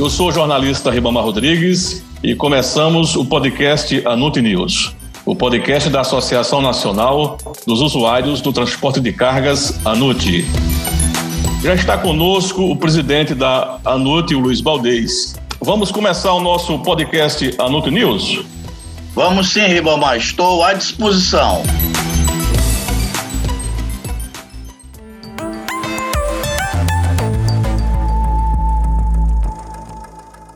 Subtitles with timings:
[0.00, 6.00] Eu sou o jornalista Ribamar Rodrigues e começamos o podcast Anute News, o podcast da
[6.00, 7.36] Associação Nacional
[7.66, 10.46] dos Usuários do Transporte de Cargas, ANUT.
[11.62, 15.38] Já está conosco o presidente da ANUT, o Luiz Baldez.
[15.60, 18.42] Vamos começar o nosso podcast Anut News?
[19.14, 21.62] Vamos sim, Ribamar, estou à disposição.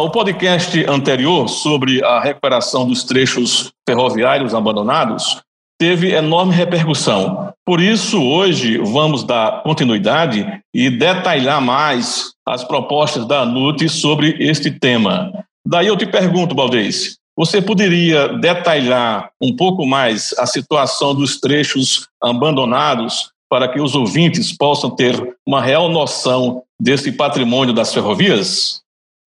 [0.00, 5.42] O podcast anterior sobre a recuperação dos trechos ferroviários abandonados
[5.76, 7.52] teve enorme repercussão.
[7.66, 14.70] Por isso, hoje, vamos dar continuidade e detalhar mais as propostas da ANUT sobre este
[14.70, 15.32] tema.
[15.66, 22.06] Daí eu te pergunto, Baldez, você poderia detalhar um pouco mais a situação dos trechos
[22.22, 28.80] abandonados para que os ouvintes possam ter uma real noção desse patrimônio das ferrovias?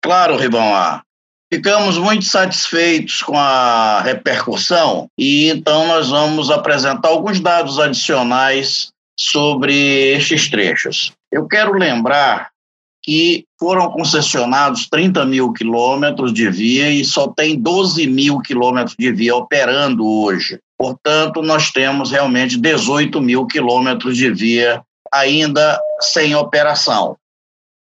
[0.02, 1.03] Claro, Ribamar.
[1.52, 9.73] Ficamos muito satisfeitos com a repercussão e então nós vamos apresentar alguns dados adicionais sobre
[10.14, 11.14] estes trechos.
[11.31, 12.50] Eu quero lembrar
[13.02, 19.09] que foram concessionados 30 mil quilômetros de via e só tem 12 mil quilômetros de
[19.14, 20.59] via operando hoje.
[20.78, 24.81] Portanto, nós temos realmente 18 mil quilômetros de via
[25.14, 27.16] ainda sem operação.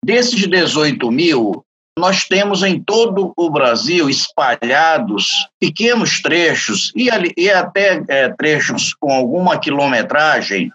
[0.03, 1.63] Desses 18 mil,
[1.99, 9.13] nós temos em todo o Brasil espalhados pequenos trechos e, e até é, trechos com
[9.13, 10.71] alguma quilometragem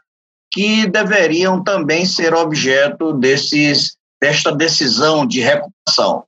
[0.52, 6.24] que deveriam também ser objeto desses, desta decisão de recuperação.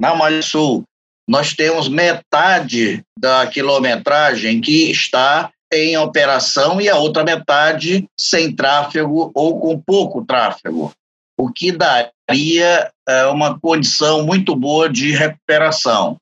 [0.00, 0.82] Na Malha Sul,
[1.28, 9.30] nós temos metade da quilometragem que está em operação e a outra metade sem tráfego
[9.34, 10.92] ou com pouco tráfego
[11.38, 16.16] o que daria é, uma condição muito boa de recuperação.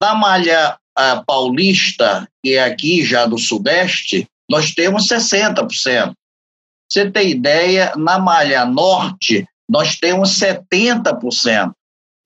[0.00, 6.12] Na malha é, paulista, que é aqui já do Sudeste, nós temos 60%.
[6.90, 11.72] Você tem ideia, na malha norte, nós temos 70%.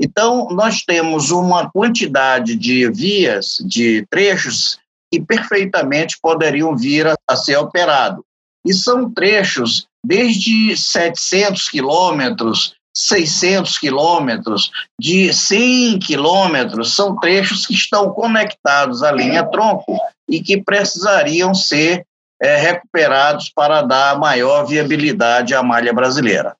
[0.00, 4.78] Então, nós temos uma quantidade de vias, de trechos,
[5.12, 8.22] que perfeitamente poderiam vir a, a ser operados.
[8.66, 18.10] E são trechos desde 700 quilômetros, 600 quilômetros, de 100 quilômetros, são trechos que estão
[18.10, 22.06] conectados à linha tronco e que precisariam ser
[22.40, 26.54] é, recuperados para dar maior viabilidade à malha brasileira.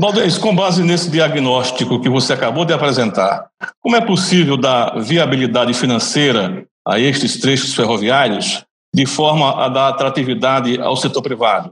[0.00, 3.48] Valdez, com base nesse diagnóstico que você acabou de apresentar,
[3.80, 8.64] como é possível dar viabilidade financeira a estes trechos ferroviários
[8.94, 11.70] de forma a dar atratividade ao setor privado?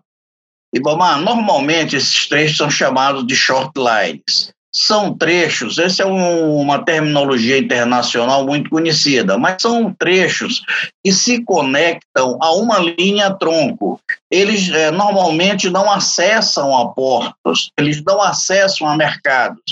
[0.75, 4.53] Ibamar, normalmente esses trechos são chamados de short lines.
[4.75, 10.63] São trechos, essa é um, uma terminologia internacional muito conhecida, mas são trechos
[11.03, 13.99] que se conectam a uma linha tronco.
[14.31, 19.63] Eles é, normalmente não acessam a portos, eles não acessam a mercados.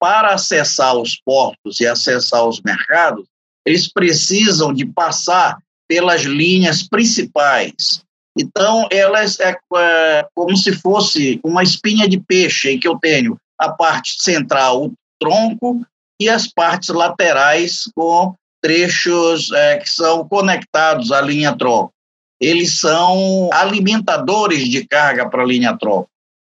[0.00, 3.26] Para acessar os portos e acessar os mercados,
[3.64, 5.58] eles precisam de passar
[5.88, 8.02] pelas linhas principais.
[8.40, 13.36] Então, elas é, é como se fosse uma espinha de peixe em que eu tenho
[13.58, 15.84] a parte central, o tronco,
[16.18, 21.92] e as partes laterais com trechos é, que são conectados à linha tronco.
[22.40, 26.08] Eles são alimentadores de carga para a linha tronco.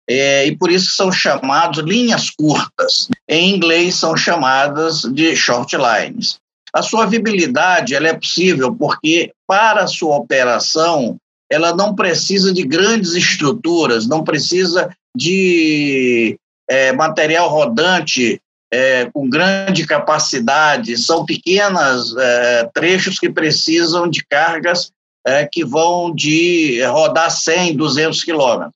[0.09, 3.09] É, e por isso são chamados linhas curtas.
[3.29, 6.39] Em inglês são chamadas de short lines.
[6.73, 11.17] A sua viabilidade ela é possível porque para a sua operação
[11.51, 18.41] ela não precisa de grandes estruturas, não precisa de é, material rodante
[18.73, 24.91] é, com grande capacidade, são pequenas é, trechos que precisam de cargas
[25.27, 28.75] é, que vão de rodar 100, 200 quilômetros.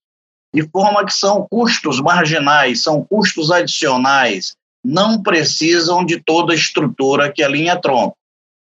[0.55, 4.55] De forma que são custos marginais, são custos adicionais,
[4.85, 8.17] não precisam de toda a estrutura que a linha tronco.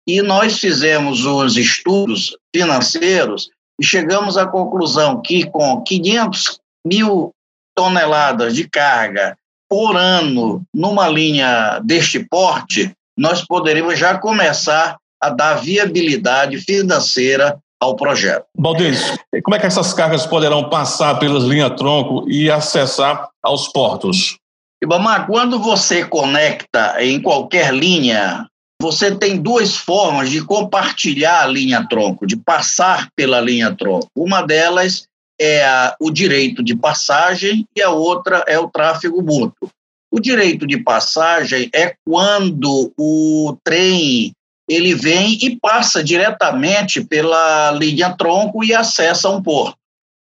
[0.08, 3.50] E nós fizemos os estudos financeiros
[3.80, 7.32] e chegamos à conclusão que com 500 mil
[7.76, 9.38] toneladas de carga
[9.70, 17.96] por ano numa linha deste porte, nós poderíamos já começar a dar viabilidade financeira ao
[17.96, 18.46] projeto.
[18.58, 24.38] Baldez, como é que essas cargas poderão passar pelas linhas tronco e acessar aos portos?
[24.84, 28.48] Ibamar, quando você conecta em qualquer linha
[28.82, 34.10] você tem duas formas de compartilhar a linha tronco, de passar pela linha tronco.
[34.16, 35.08] Uma delas
[35.40, 39.70] é a, o direito de passagem e a outra é o tráfego mútuo.
[40.12, 44.32] O direito de passagem é quando o trem
[44.68, 49.78] ele vem e passa diretamente pela linha tronco e acessa um porto.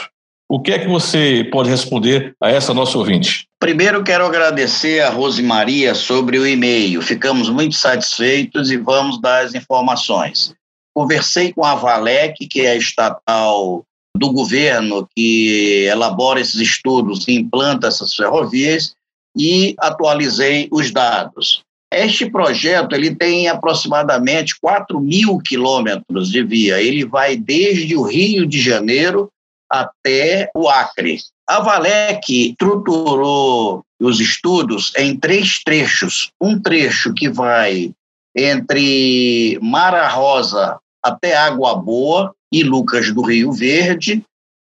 [0.49, 3.49] O que é que você pode responder a essa nossa ouvinte?
[3.59, 7.03] Primeiro, quero agradecer a Rose Maria sobre o e-mail.
[7.03, 10.55] Ficamos muito satisfeitos e vamos dar as informações.
[10.95, 13.85] Conversei com a Valec, que é a estatal
[14.17, 18.95] do governo que elabora esses estudos e implanta essas ferrovias
[19.37, 21.66] e atualizei os dados.
[21.93, 26.81] Este projeto ele tem aproximadamente 4 mil quilômetros de via.
[26.83, 29.31] Ele vai desde o Rio de Janeiro
[29.71, 31.19] até o Acre.
[31.49, 36.31] A Valec estruturou os estudos em três trechos.
[36.41, 37.93] Um trecho que vai
[38.37, 44.25] entre Mara Rosa até Água Boa, e Lucas do Rio Verde.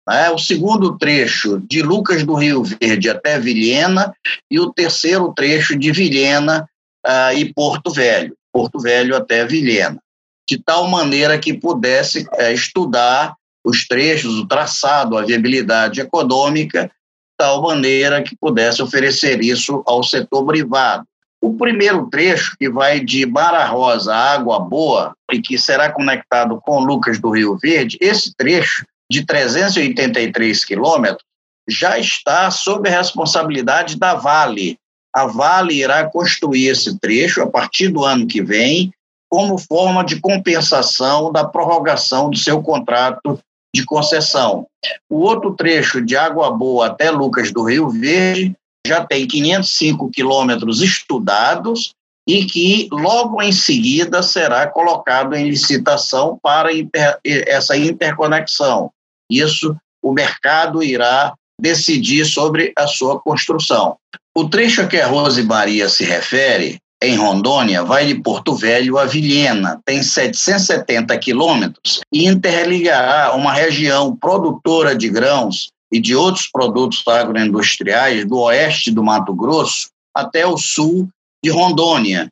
[0.08, 0.30] Né?
[0.30, 4.14] O segundo trecho de Lucas do Rio Verde até Vilhena
[4.50, 6.68] e o terceiro trecho de Vilhena
[7.06, 10.00] uh, e Porto Velho, Porto Velho até Vilhena,
[10.48, 16.90] de tal maneira que pudesse uh, estudar os trechos, o traçado, a viabilidade econômica, de
[17.38, 21.04] tal maneira que pudesse oferecer isso ao setor privado.
[21.42, 26.80] O primeiro trecho, que vai de Mara Rosa Água Boa, e que será conectado com
[26.80, 31.24] Lucas do Rio Verde, esse trecho de 383 quilômetros
[31.68, 34.78] já está sob a responsabilidade da Vale.
[35.14, 38.92] A Vale irá construir esse trecho a partir do ano que vem,
[39.28, 43.38] como forma de compensação da prorrogação do seu contrato
[43.74, 44.66] de concessão.
[45.08, 48.54] O outro trecho de Água Boa até Lucas do Rio Verde
[48.86, 51.92] já tem 505 quilômetros estudados
[52.28, 58.90] e que logo em seguida será colocado em licitação para inter, essa interconexão.
[59.30, 63.96] Isso o mercado irá decidir sobre a sua construção.
[64.36, 68.98] O trecho a que a Rose Maria se refere, em Rondônia, vai de Porto Velho
[68.98, 76.46] a Vilhena, tem 770 quilômetros e interligará uma região produtora de grãos e de outros
[76.46, 81.08] produtos agroindustriais do oeste do Mato Grosso até o sul
[81.42, 82.28] de Rondônia,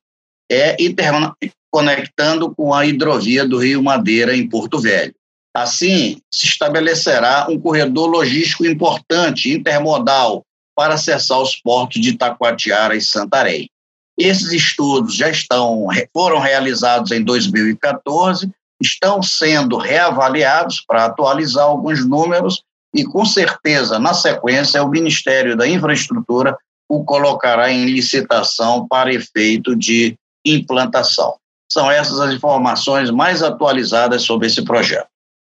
[0.51, 5.15] é interconectando com a hidrovia do Rio Madeira em Porto Velho.
[5.63, 10.45] Assim, se estabelecerá um corredor logístico importante, intermodal,
[10.77, 13.69] para acessar os portos de Taquatiara e Santarém.
[14.17, 18.49] Esses estudos já estão, foram realizados em 2014,
[18.81, 22.63] estão sendo reavaliados para atualizar alguns números
[22.95, 26.57] e, com certeza, na sequência, o Ministério da Infraestrutura
[26.89, 31.35] o colocará em licitação para efeito de implantação.
[31.71, 35.09] São essas as informações mais atualizadas sobre esse projeto.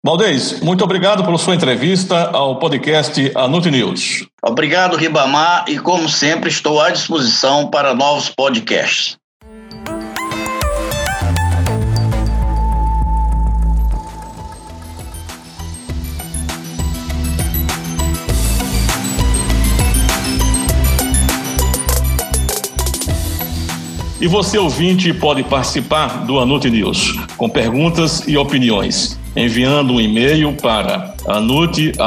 [0.02, 4.26] Valdez, muito obrigado pela sua entrevista ao podcast Anute News.
[4.42, 9.18] Obrigado, Ribamar, e como sempre estou à disposição para novos podcasts.
[24.22, 30.54] E você, ouvinte, pode participar do Anute News com perguntas e opiniões enviando um e-mail
[30.54, 32.04] para anute.org.br.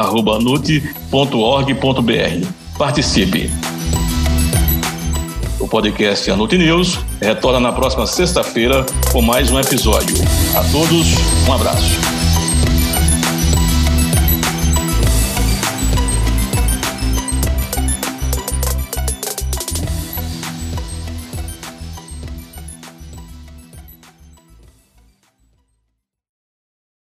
[2.77, 3.49] Participe.
[5.59, 10.15] O podcast Anute News retorna na próxima sexta-feira com mais um episódio.
[10.55, 11.07] A todos,
[11.47, 12.22] um abraço.